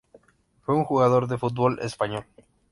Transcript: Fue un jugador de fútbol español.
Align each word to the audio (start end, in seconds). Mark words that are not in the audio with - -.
Fue 0.63 0.73
un 0.73 0.83
jugador 0.83 1.27
de 1.27 1.37
fútbol 1.37 1.77
español. 1.79 2.25